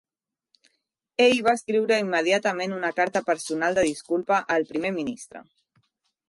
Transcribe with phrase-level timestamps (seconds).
[1.25, 5.45] Ell va escriure immediatament una carta personal de disculpa al Primer Ministre.